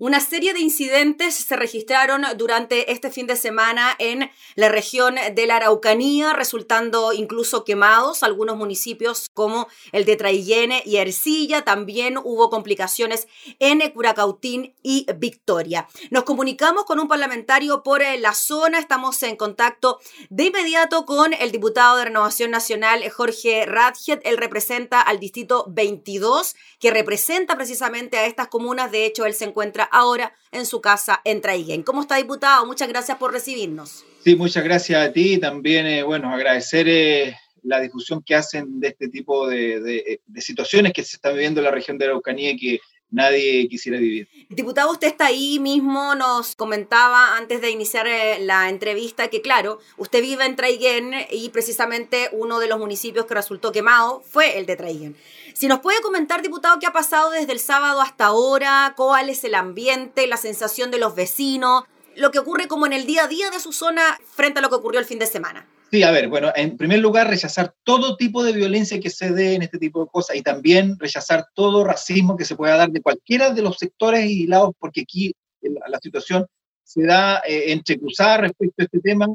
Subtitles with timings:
[0.00, 5.46] Una serie de incidentes se registraron durante este fin de semana en la región de
[5.48, 11.64] la Araucanía, resultando incluso quemados algunos municipios como el de Traillene y Ercilla.
[11.64, 13.26] También hubo complicaciones
[13.58, 15.88] en Curacautín y Victoria.
[16.12, 18.78] Nos comunicamos con un parlamentario por eh, la zona.
[18.78, 19.98] Estamos en contacto
[20.30, 24.20] de inmediato con el diputado de Renovación Nacional, Jorge Radjet.
[24.22, 28.92] Él representa al distrito 22, que representa precisamente a estas comunas.
[28.92, 31.82] De hecho, él se encuentra ahora en su casa en Traiguén.
[31.82, 32.66] ¿Cómo está, diputado?
[32.66, 34.04] Muchas gracias por recibirnos.
[34.24, 35.38] Sí, muchas gracias a ti.
[35.38, 41.04] También, eh, bueno, agradecer eh, la difusión que hacen de este tipo de, situaciones que
[41.04, 42.80] se están viviendo en la región de Araucanía y que
[43.10, 44.28] nadie quisiera vivir.
[44.48, 49.78] Diputado, usted está ahí mismo, nos comentaba antes de iniciar eh, la entrevista que, claro,
[49.96, 54.66] usted vive en Traiguén y precisamente uno de los municipios que resultó quemado fue el
[54.66, 55.16] de Traiguén.
[55.54, 59.42] Si nos puede comentar, diputado, qué ha pasado desde el sábado hasta ahora, cuál es
[59.44, 63.28] el ambiente, la sensación de los vecinos, lo que ocurre como en el día a
[63.28, 65.66] día de su zona frente a lo que ocurrió el fin de semana.
[65.90, 69.54] Sí, a ver, bueno, en primer lugar, rechazar todo tipo de violencia que se dé
[69.54, 73.00] en este tipo de cosas y también rechazar todo racismo que se pueda dar de
[73.00, 76.46] cualquiera de los sectores y lados, porque aquí la, situación
[76.84, 79.26] se da eh, entrecruzada respecto a este tema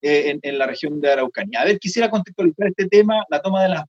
[0.00, 1.60] eh, en, la región de Araucanía.
[1.60, 3.24] A ver, quisiera contextualizar este tema.
[3.28, 3.84] La toma de las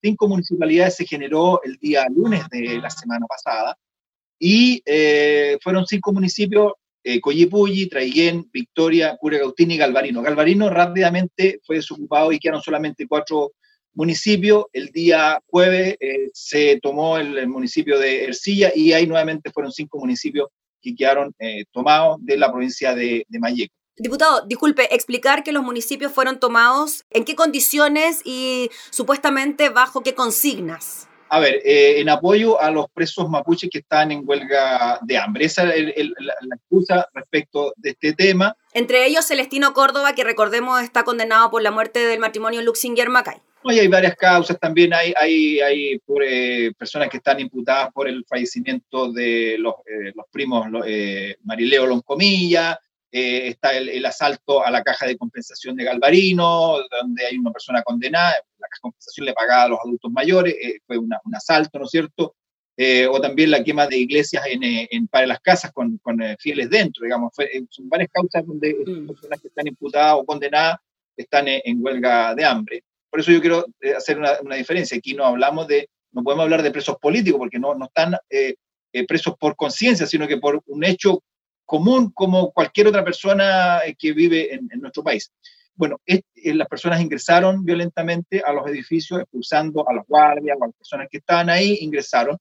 [0.00, 3.76] cinco municipalidades se generó el día lunes de la semana pasada
[4.38, 6.74] y eh, fueron cinco municipios
[7.10, 10.20] eh, Coyipulli, Traiguén, Victoria, Curacautín y Galvarino.
[10.20, 13.52] Galvarino rápidamente fue desocupado y quedaron solamente cuatro
[13.94, 14.66] municipios.
[14.74, 19.98] El día jueves eh, se tomó el, municipio de Ercilla y ahí nuevamente fueron cinco
[19.98, 20.48] municipios
[20.82, 23.70] que quedaron eh, tomados de la provincia de, de.
[23.96, 30.14] Diputado, disculpe, explicar que los municipios fueron tomados, en qué condiciones y supuestamente bajo qué
[30.14, 31.07] consignas.
[31.30, 35.44] A ver, eh, en apoyo a los presos mapuches que están en huelga de hambre.
[35.44, 38.56] Esa es la, excusa respecto de este tema.
[38.72, 43.40] Entre ellos Celestino Córdoba, que recordemos está condenado por la muerte del matrimonio Luxinger-Macay.
[43.64, 49.12] hay varias causas también, hay, hay, hay eh, personas que están imputadas por el fallecimiento
[49.12, 50.66] de los, eh, los primos
[51.44, 52.78] Marileo Loncomilla,
[53.10, 57.82] eh, está el, asalto a la caja de compensación de Galvarino, donde hay una persona
[57.82, 61.78] condenada, la caja de compensación le pagaba a los adultos mayores, eh, fue un asalto,
[61.78, 62.34] ¿no es cierto?
[62.76, 66.68] Eh, o también la quema de iglesias en, en para las casas con, con fieles
[66.68, 67.32] dentro, digamos,
[67.70, 69.06] son varias causas donde mm.
[69.06, 70.76] personas que están imputadas o condenadas
[71.16, 72.84] están en, huelga de hambre.
[73.10, 73.64] Por eso yo quiero
[73.96, 74.98] hacer una, una, diferencia.
[74.98, 78.14] Aquí no hablamos de, no podemos hablar de presos políticos, porque no, no están
[79.08, 81.22] presos por conciencia, sino que por un hecho
[81.68, 85.30] común como cualquier otra persona eh, que vive en, nuestro país.
[85.74, 86.22] Bueno, eh,
[86.54, 91.18] las personas ingresaron violentamente a los edificios, expulsando a los guardias a las personas que
[91.18, 92.38] estaban ahí, ingresaron.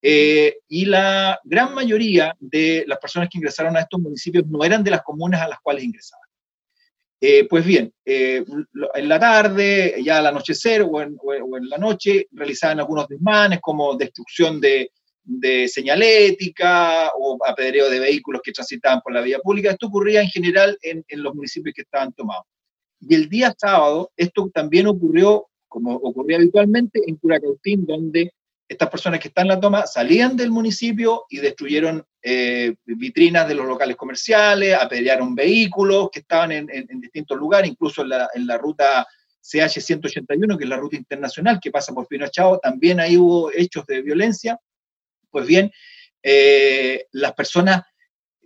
[0.00, 4.84] Eh, y la gran mayoría de las personas que ingresaron a estos municipios no eran
[4.84, 6.28] de las comunas a las cuales ingresaban.
[7.50, 13.08] pues bien, en la tarde, ya al anochecer o o en, la noche, realizaban algunos
[13.08, 14.92] desmanes como destrucción de,
[15.22, 19.70] de señalética o apedreo de vehículos que transitaban por la vía pública.
[19.70, 22.44] Esto ocurría en general en, los municipios que estaban tomados.
[23.00, 28.32] Y el día sábado, esto también ocurrió, como ocurría habitualmente, en Curacautín, donde
[28.68, 33.54] estas personas que están en la toma salían del municipio y destruyeron eh, vitrinas de
[33.54, 36.66] los locales comerciales, apedrearon vehículos que estaban en,
[37.00, 39.06] distintos lugares, incluso en la, en la ruta
[39.42, 44.02] CH-181, que es la ruta internacional que pasa por Pinochao, también ahí hubo hechos de
[44.02, 44.58] violencia.
[45.30, 45.70] Pues bien,
[46.22, 47.82] eh, las personas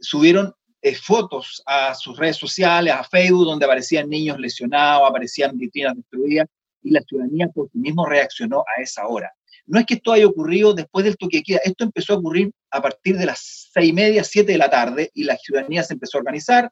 [0.01, 5.97] subieron eh, fotos a sus redes sociales, a Facebook, donde aparecían niños lesionados, aparecían vitrinas
[5.97, 6.47] destruidas,
[6.83, 9.33] y la ciudadanía por sí mismo reaccionó a esa hora.
[9.67, 12.53] No es que esto haya ocurrido después del toque de queda, esto empezó a ocurrir
[12.71, 15.95] a partir de las seis y media, siete de la tarde, y la ciudadanía se
[15.95, 16.71] empezó a organizar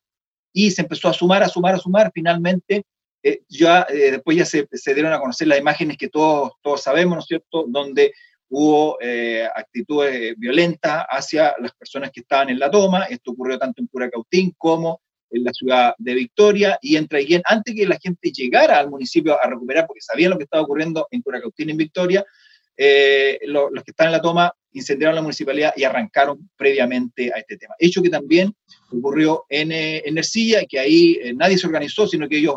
[0.53, 2.13] y se empezó a sumar, a sumar, a sumar.
[2.15, 2.85] Finalmente,
[3.23, 7.15] eh, ya después ya se, se, dieron a conocer las imágenes que todos, todos sabemos,
[7.15, 8.13] ¿no es cierto?, donde
[8.55, 13.05] hubo eh, actitudes violentas hacia las personas que estaban en la toma.
[13.05, 15.01] Esto ocurrió tanto en Curacautín como
[15.31, 19.39] en la ciudad de Victoria y en Traiguén, antes que la gente llegara al municipio
[19.43, 22.27] a recuperar, porque sabían lo que estaba ocurriendo en Curacautín y en Victoria,
[22.77, 27.57] eh, los que estaban en la toma incendiaron la municipalidad y arrancaron previamente a este
[27.57, 27.75] tema.
[27.79, 28.55] Hecho que también
[28.91, 32.57] ocurrió en, eh, en Ercilla, que ahí nadie se organizó, sino que ellos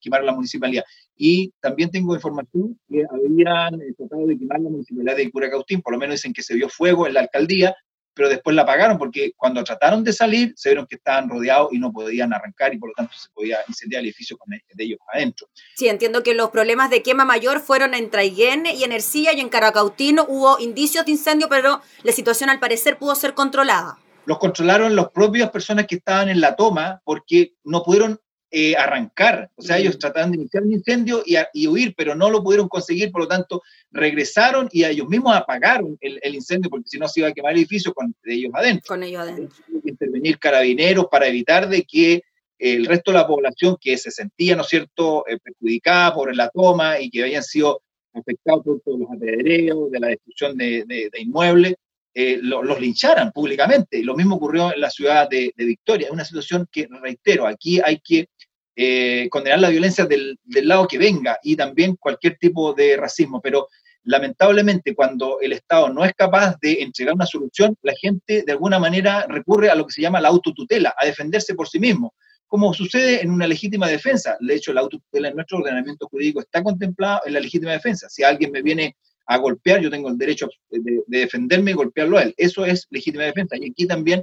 [0.00, 0.84] quemaron la municipalidad.
[1.16, 5.94] Y también tengo información que habían eh, tratado de quemar la municipalidad de Curacautín, por
[5.94, 7.74] lo menos dicen que se vio fuego en la alcaldía,
[8.16, 11.78] pero después la apagaron porque cuando trataron de salir se vieron que estaban rodeados y
[11.78, 14.98] no podían arrancar y por lo tanto se podía incendiar el edificio con de ellos
[15.12, 15.48] adentro.
[15.76, 19.40] Sí, entiendo que los problemas de quema mayor fueron en Traiguén y en Ercilla y
[19.40, 23.98] en Caracautín hubo indicios de incendio, pero la situación al parecer pudo ser controlada.
[24.24, 28.18] Los controlaron las propias personas que estaban en la toma porque no pudieron
[28.58, 29.50] eh, arrancar.
[29.54, 33.12] O sea, ellos trataron de iniciar un incendio y, huir, pero no lo pudieron conseguir,
[33.12, 33.60] por lo tanto,
[33.90, 37.58] regresaron y ellos mismos apagaron el, incendio, porque si no se iba a quemar el
[37.58, 38.88] edificio con ellos adentro.
[38.88, 39.62] Con ellos adentro.
[39.84, 42.22] intervenir carabineros para evitar de que
[42.58, 46.48] el resto de la población que se sentía, ¿no es cierto?, eh, perjudicada por la
[46.48, 47.82] toma y que habían sido
[48.14, 51.74] afectados por todos los apedreos, de la destrucción de, inmuebles,
[52.14, 54.02] eh, los lincharan públicamente.
[54.02, 56.06] Lo mismo ocurrió en la ciudad de, Victoria.
[56.06, 58.30] Es una situación que, reitero, aquí hay que
[58.78, 63.68] eh, condenar la violencia del, lado que venga y también cualquier tipo de racismo, pero
[64.04, 68.78] lamentablemente cuando el Estado no es capaz de entregar una solución, la gente de alguna
[68.78, 72.14] manera recurre a lo que se llama la autotutela, a defenderse por sí mismo,
[72.46, 74.36] como sucede en una legítima defensa.
[74.40, 78.10] De hecho, la autotutela en nuestro ordenamiento jurídico está contemplada en la legítima defensa.
[78.10, 78.94] Si alguien me viene
[79.26, 82.34] a golpear, yo tengo el derecho de, defenderme y golpearlo a él.
[82.36, 83.56] Eso es legítima defensa.
[83.56, 84.22] Y aquí también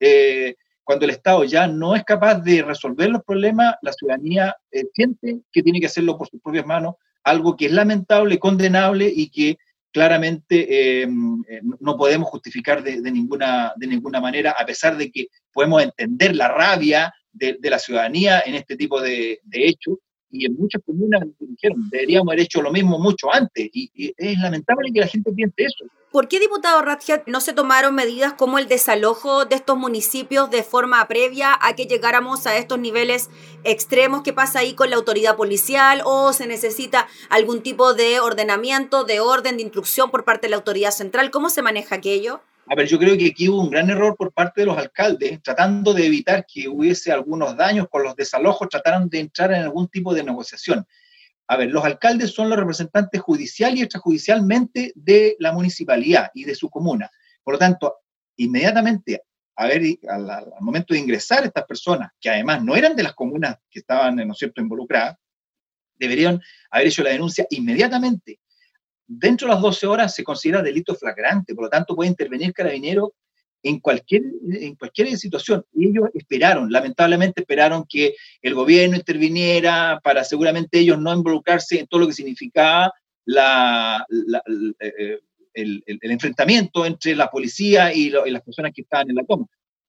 [0.00, 4.84] eh, cuando el Estado ya no es capaz de resolver los problemas, la ciudadanía eh,
[4.92, 9.30] siente que tiene que hacerlo por sus propias manos, algo que es lamentable, condenable y
[9.30, 9.56] que
[9.92, 15.82] claramente eh, no podemos justificar de, ninguna, de ninguna manera, a pesar de que podemos
[15.82, 19.98] entender la rabia de, la ciudadanía en este tipo de, de hechos,
[20.32, 24.90] y en muchas comunas dijeron, deberíamos haber hecho lo mismo mucho antes, y, es lamentable
[24.92, 25.84] que la gente piense eso.
[26.10, 30.62] ¿Por qué, diputado Ratchet, no se tomaron medidas como el desalojo de estos municipios de
[30.62, 33.30] forma previa a que llegáramos a estos niveles
[33.64, 34.22] extremos?
[34.22, 36.02] ¿Qué pasa ahí con la autoridad policial?
[36.04, 40.56] ¿O se necesita algún tipo de ordenamiento, de orden, de instrucción por parte de la
[40.56, 41.30] autoridad central?
[41.30, 42.42] ¿Cómo se maneja aquello?
[42.66, 45.42] A ver, yo creo que aquí hubo un gran error por parte de los alcaldes,
[45.42, 49.88] tratando de evitar que hubiese algunos daños con los desalojos, trataron de entrar en algún
[49.88, 50.86] tipo de negociación.
[51.48, 56.54] A ver, los alcaldes son los representantes judicial y extrajudicialmente de la municipalidad y de
[56.54, 57.10] su comuna.
[57.42, 57.96] Por lo tanto,
[58.36, 59.22] inmediatamente,
[59.56, 63.56] a ver, al, momento de ingresar estas personas, que además no eran de las comunas
[63.68, 65.16] que estaban, ¿no es cierto?, involucradas,
[65.96, 68.40] deberían haber hecho la denuncia inmediatamente
[69.18, 73.14] dentro de las 12 horas se considera delito flagrante, por lo tanto puede intervenir carabinero
[73.62, 75.64] en cualquier, en cualquier situación.
[75.72, 81.86] Y ellos esperaron, lamentablemente esperaron que el gobierno interviniera para seguramente ellos no involucrarse en
[81.86, 82.92] todo lo que significaba
[83.24, 84.04] la,
[84.80, 85.18] eh,
[85.54, 89.46] el, enfrentamiento entre la policía y, las personas que estaban en la toma.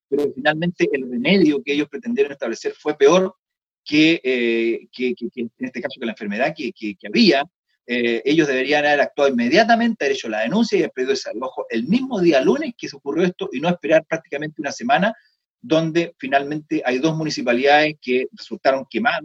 [0.10, 3.36] Pero finalmente el remedio que ellos pretendieron establecer fue peor
[3.84, 7.44] que, eh, que, en este caso que la enfermedad que, que había,
[7.86, 11.66] eh, ellos deberían haber actuado inmediatamente, haber hecho la denuncia y haber pedido ese alojo
[11.70, 15.14] el mismo día lunes que se ocurrió esto y no esperar prácticamente una semana
[15.62, 19.22] donde finalmente hay dos municipalidades que resultaron quemadas,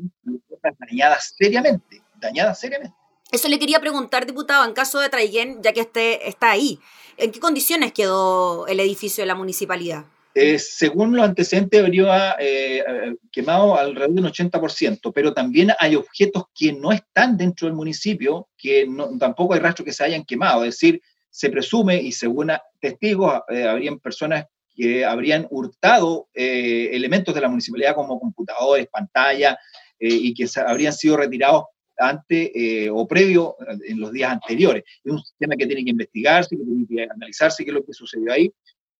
[0.78, 2.96] dañadas seriamente, dañadas seriamente.
[3.30, 6.78] Eso le quería preguntar, diputado, en caso de Traiguén, ya que este está ahí,
[7.16, 10.06] ¿en qué condiciones quedó el edificio de la municipalidad?
[10.34, 12.84] Eh, según los antecedentes, habría eh,
[13.32, 18.48] quemado alrededor de un 80%, pero también hay objetos que no están dentro del municipio,
[18.56, 18.86] que
[19.18, 20.64] tampoco hay rastro que se hayan quemado.
[20.64, 24.44] Es decir, se presume, y según testigos, eh, habrían personas
[24.76, 29.56] que habrían hurtado elementos de la municipalidad como computadores, pantallas,
[29.98, 31.64] y que habrían sido retirados
[31.96, 32.52] antes
[32.92, 33.56] o previo
[33.88, 34.84] en los días anteriores.
[35.02, 37.92] Es un sistema que tiene que investigarse, que tiene que analizarse qué es lo que
[37.92, 38.52] sucedió ahí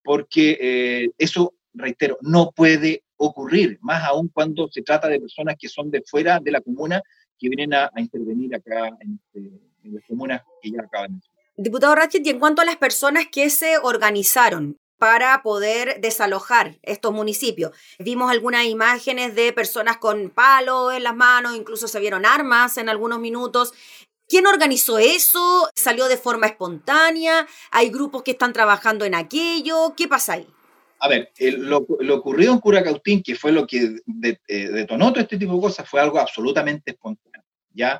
[0.03, 5.67] porque eh, eso, reitero, no puede ocurrir, más aún cuando se trata de personas que
[5.67, 7.01] son de fuera de la comuna,
[7.37, 9.51] que vienen a, intervenir acá en, este,
[9.83, 13.25] en, las comunas que ya acaban de Diputado Ratchet, y en cuanto a las personas
[13.29, 17.71] que se organizaron para poder desalojar estos municipios.
[17.99, 22.89] Vimos algunas imágenes de personas con palos en las manos, incluso se vieron armas en
[22.89, 23.73] algunos minutos.
[24.29, 25.69] ¿Quién organizó eso?
[25.75, 27.47] ¿Salió de forma espontánea?
[27.71, 29.95] ¿Hay grupos que están trabajando en aquello?
[29.97, 30.47] ¿Qué pasa ahí?
[30.99, 34.01] A ver, lo, ocurrido en Curacautín, que fue lo que
[34.47, 37.43] eh, detonó todo este tipo de cosas, fue algo absolutamente espontáneo.
[37.73, 37.99] ¿ya?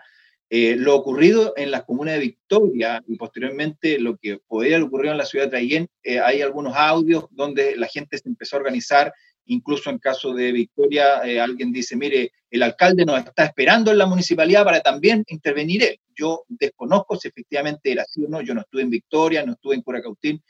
[0.51, 5.13] Eh, lo ocurrido en las comunas de Victoria y posteriormente lo que podría haber ocurrido
[5.13, 8.59] en la ciudad de Traiguén, eh, hay algunos audios donde la gente se empezó a
[8.59, 9.13] organizar
[9.51, 13.97] Incluso en caso de Victoria, eh, alguien dice, mire, el alcalde nos está esperando en
[13.97, 15.99] la municipalidad para también intervenir él.
[16.15, 18.41] Yo desconozco si efectivamente era así o no.
[18.41, 20.43] Yo no estuve en Victoria, no estuve en Curacautín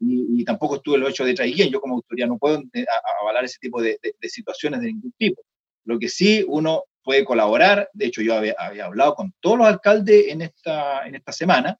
[0.00, 1.70] y, tampoco estuve en los hechos de Traiguén.
[1.70, 2.84] Yo como autoridad no puedo eh,
[3.20, 5.42] avalar ese tipo de, situaciones de ningún tipo.
[5.84, 10.26] Lo que sí uno puede colaborar, de hecho yo había, hablado con todos los alcaldes
[10.26, 11.78] en esta, en esta semana,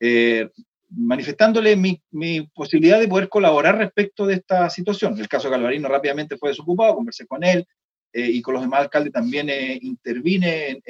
[0.00, 0.48] eh,
[0.90, 2.00] manifestándole mi,
[2.54, 5.18] posibilidad de poder colaborar respecto de esta situación.
[5.18, 7.66] El caso de Galvarino rápidamente fue desocupado, conversé con él
[8.12, 10.82] eh, y con los demás alcaldes también eh, intervine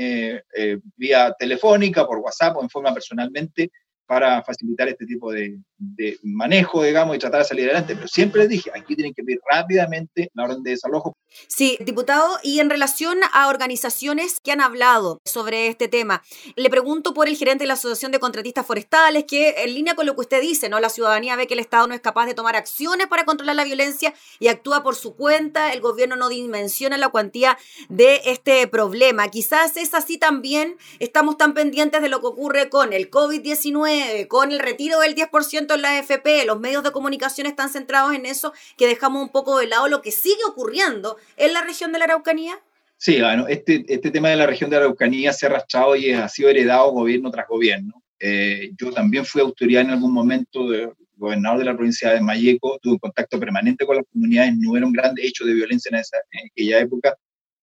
[0.97, 3.71] vía telefónica, por WhatsApp o en forma personalmente
[4.07, 5.59] para facilitar este tipo de,
[6.23, 7.94] manejo, digamos, y tratar de salir adelante.
[7.94, 11.16] Pero siempre les dije, aquí tienen que pedir rápidamente la orden de desalojo.
[11.47, 16.23] Sí, diputado, y en relación a organizaciones que han hablado sobre este tema,
[16.56, 20.06] le pregunto por el gerente de la Asociación de Contratistas Forestales, que en línea con
[20.06, 20.80] lo que usted dice, ¿no?
[20.80, 23.64] La ciudadanía ve que el Estado no es capaz de tomar acciones para controlar la
[23.64, 27.58] violencia y actúa por su cuenta, el gobierno no dimensiona la cuantía
[27.88, 29.28] de este problema.
[29.28, 34.52] Quizás es así también, estamos tan pendientes de lo que ocurre con el COVID-19 con
[34.52, 38.52] el retiro del 10% en la AFP, los medios de comunicación están centrados en eso,
[38.76, 42.06] que dejamos un poco de lado lo que sigue ocurriendo en la región de la
[42.06, 42.60] Araucanía?
[42.96, 46.10] Sí, bueno, este, este tema de la región de la Araucanía se ha arrastrado y
[46.10, 48.02] ha sido heredado gobierno tras gobierno.
[48.18, 52.78] Eh, yo también fui autoridad en algún momento de gobernador de la provincia de Mayeco,
[52.80, 56.16] tuve contacto permanente con las comunidades, no era un gran hecho de violencia en, esa,
[56.32, 57.16] en aquella época,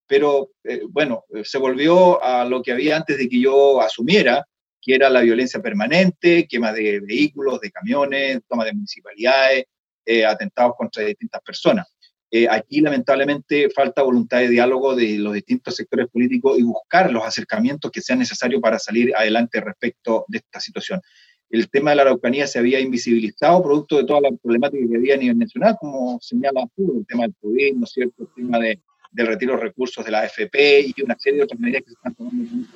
[0.08, 4.46] pero eh, bueno, se volvió a lo que había antes de que yo asumiera,
[4.86, 9.66] que era la violencia permanente, quema de vehículos, de camiones, toma de municipalidades,
[10.06, 11.88] eh, atentados contra distintas personas.
[12.30, 17.24] Eh, aquí lamentablemente falta voluntad de diálogo de los distintos sectores políticos y buscar los
[17.24, 21.02] acercamientos que sean necesarios para salir adelante respecto de esta situación.
[21.50, 25.16] El tema de la Araucanía se había invisibilizado producto de toda la problemática que había
[25.16, 28.24] a nivel nacional, como señala el tema del COVID, ¿no es cierto?
[28.24, 28.80] el tema de,
[29.12, 31.94] del retiro de recursos de la AFP y una serie de otras medidas que se
[31.94, 32.68] están tomando en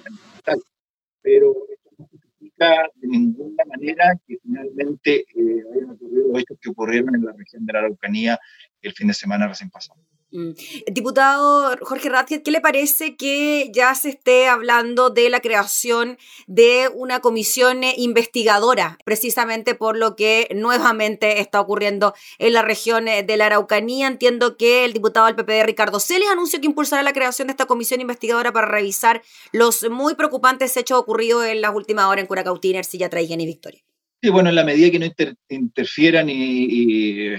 [2.59, 7.71] De ninguna manera que finalmente eh, hayan ocurrido hechos que ocurrieron en la región de
[7.71, 8.37] la Araucanía
[8.81, 10.01] el fin de semana recién pasado.
[10.31, 10.51] Mm.
[10.91, 16.87] Diputado Jorge Ratziet, ¿qué le parece que ya se esté hablando de la creación de
[16.93, 23.47] una comisión investigadora, precisamente por lo que nuevamente está ocurriendo en la región de la
[23.47, 24.07] Araucanía?
[24.07, 27.65] Entiendo que el diputado del PPD, Ricardo Celes, anunció que impulsará la creación de esta
[27.65, 32.75] comisión investigadora para revisar los muy preocupantes hechos ocurridos en las últimas horas en Curacautín,
[32.75, 33.81] Ercilla, Traiguén y Victoria.
[34.21, 35.07] Sí, bueno, en la medida que no
[35.47, 37.35] interfieran y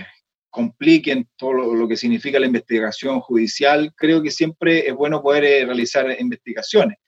[0.51, 5.65] compliquen todo lo, que significa la investigación judicial, creo que siempre es bueno poder eh,
[5.65, 6.99] realizar investigaciones.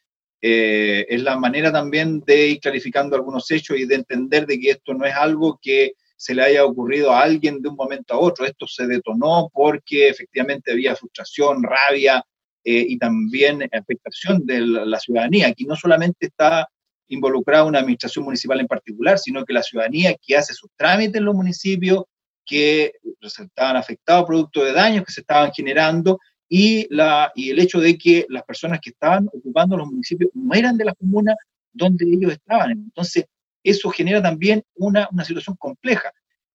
[0.41, 4.71] Eh, es la manera también de ir clarificando algunos hechos y de entender de que
[4.71, 8.19] esto no es algo que se le haya ocurrido a alguien de un momento a
[8.19, 8.45] otro.
[8.45, 12.25] Esto se detonó porque efectivamente había frustración, rabia
[12.65, 15.49] eh, y también afectación de la, ciudadanía.
[15.49, 16.69] Aquí no solamente está
[17.09, 21.25] involucrada una administración municipal en particular, sino que la ciudadanía que hace sus trámites en
[21.25, 22.05] los municipios,
[22.45, 26.19] que resultaban afectados producto de daños que se estaban generando
[26.49, 30.55] y, la, y el hecho de que las personas que estaban ocupando los municipios no
[30.55, 31.35] eran de la comuna
[31.73, 32.73] donde ellos estaban.
[32.73, 33.25] Entonces,
[33.65, 36.13] eso genera también una, una situación compleja.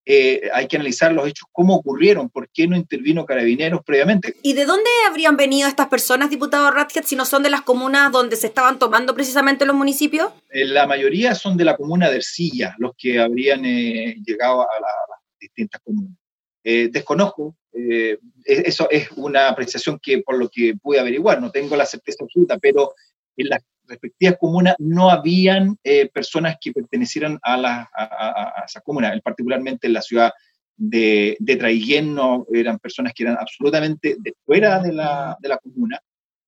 [0.10, 4.36] Eh, hay que analizar los hechos, cómo ocurrieron, por qué no intervino Carabineros previamente.
[4.41, 8.10] ¿Y de dónde habrían venido estas personas, diputado Ratchet, si no son de las comunas
[8.13, 10.32] donde se estaban tomando precisamente los municipios?
[10.50, 14.79] Eh, la mayoría son de la comuna de Ercilla, los que habrían eh, llegado a
[14.79, 15.17] la,
[15.48, 16.18] distintas comunas.
[16.70, 21.77] Eh, desconozco, eh, eso es una apreciación que por lo que pude averiguar, no tengo
[21.77, 22.94] la certeza absoluta, pero
[23.38, 29.18] en las respectivas comunas no habían eh, personas que pertenecieran a, la, a, esa comuna,
[29.24, 30.34] particularmente en la ciudad
[30.75, 35.58] de, de Traiguén no eran personas que eran absolutamente de fuera de la, de la
[35.60, 36.01] comuna,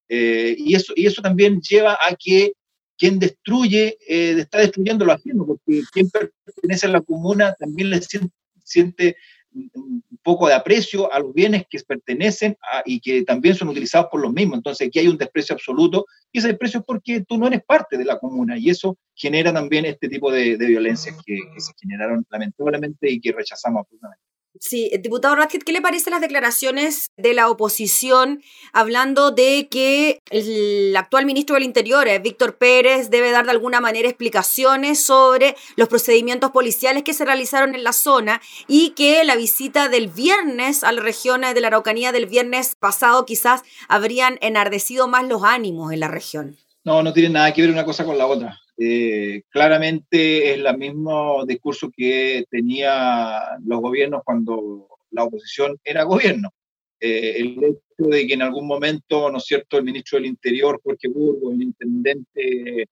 [0.10, 2.54] y, eso, y eso también lleva a que
[2.98, 8.34] quien destruye está destruyendo lo ajeno, porque quien pertenece a la comuna también le siente
[8.70, 9.18] siente
[9.52, 14.22] un poco de aprecio a los bienes que pertenecen y que también son utilizados por
[14.22, 14.58] los mismos.
[14.58, 17.98] Entonces aquí hay un desprecio absoluto y ese desprecio es porque tú no eres parte
[17.98, 21.74] de la comuna y eso genera también este tipo de, de violencias que, que, se
[21.80, 24.29] generaron lamentablemente y que rechazamos absolutamente.
[24.60, 28.42] Sí, diputado Ratchet, ¿qué le parecen las declaraciones de la oposición
[28.74, 33.80] hablando de que el actual ministro del Interior, eh, Víctor Pérez, debe dar de alguna
[33.80, 39.36] manera explicaciones sobre los procedimientos policiales que se realizaron en la zona y que la
[39.36, 45.08] visita del viernes a la región de la Araucanía del viernes pasado quizás habrían enardecido
[45.08, 46.58] más los ánimos en la región?
[46.84, 48.60] No, no tiene nada que ver una cosa con la otra.
[48.82, 56.50] Eh, claramente es el mismo discurso que tenían los gobiernos cuando la oposición era gobierno.
[56.98, 60.80] Eh, el hecho de que en algún momento, ¿no es cierto?, el ministro del Interior,
[60.82, 62.88] Jorge Burgos, el intendente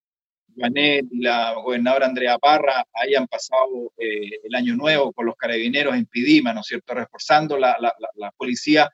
[0.57, 5.95] Janet y la gobernadora Andrea Parra hayan pasado eh, el año nuevo con los carabineros
[5.95, 8.89] en Pidima, ¿no es cierto?, reforzando la, la, la policía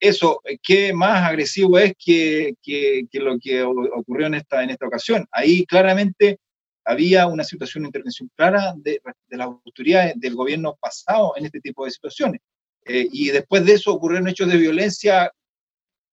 [0.00, 2.54] eso, eh, ¿qué más agresivo es que,
[3.12, 5.26] lo que ocurrió en esta, en esta ocasión?
[5.32, 6.38] Ahí claramente
[6.84, 9.48] había una situación de intervención clara de, de las
[10.16, 12.40] del gobierno pasado en este tipo de situaciones.
[12.86, 15.30] Eh, y después de eso ocurrieron hechos de violencia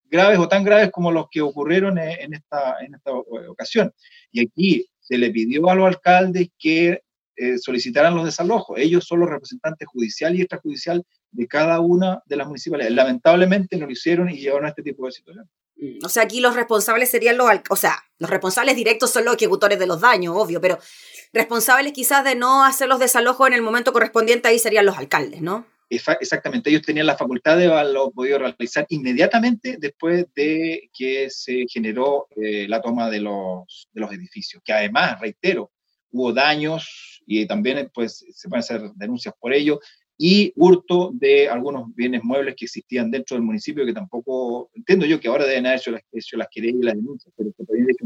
[0.05, 3.91] graves o tan graves como los que ocurrieron en esta, en esta ocasión.
[4.31, 7.01] Y aquí se le pidió a los alcaldes que
[7.37, 8.77] eh, solicitaran los desalojos.
[8.79, 11.03] Ellos son los representantes judicial y extrajudicial
[11.35, 12.95] de cada una de las municipalidades.
[12.95, 15.51] Lamentablemente no lo hicieron y llevaron a este tipo de situaciones.
[15.77, 19.35] Mm, o sea, aquí los responsables serían los, o sea, los responsables directos son los
[19.35, 20.79] ejecutores de los daños, obvio, pero
[21.33, 25.41] responsables quizás de no hacer los desalojos en el momento correspondiente ahí serían los alcaldes,
[25.41, 25.65] ¿no?
[25.87, 32.27] Exactamente, ellos tenían la facultad de haberlo podido realizar inmediatamente después de que se generó
[32.35, 35.71] eh, la toma de los, de los edificios, que además, reitero,
[36.11, 39.79] hubo daños y también pues, se pueden hacer denuncias por ello,
[40.17, 45.19] y hurto de algunos bienes muebles que existían dentro del municipio que tampoco, entiendo yo
[45.19, 47.89] que ahora deben haber hecho las, hecho las querellas y las denuncias, pero que podrían
[47.89, 48.05] hecho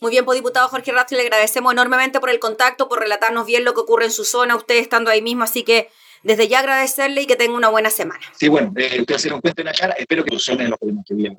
[0.00, 3.64] muy bien, pues diputado Jorge Ratz, le agradecemos enormemente por el contacto, por relatarnos bien
[3.64, 5.88] lo que ocurre en su zona, usted estando ahí mismo, así que
[6.22, 8.20] desde ya agradecerle y que tenga una buena semana.
[8.36, 11.04] Sí, bueno, eh, que se lo cuente en la cara, espero que solucionen los problemas
[11.08, 11.36] que vienen.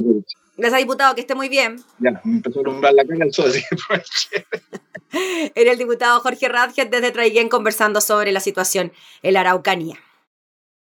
[0.57, 1.77] Gracias, diputado, que esté muy bien.
[1.99, 3.61] Ya, me empezó a alumbrar la cara el sol, así
[4.31, 9.97] que Era el diputado Jorge Radget desde Traiguén conversando sobre la situación en la Araucanía.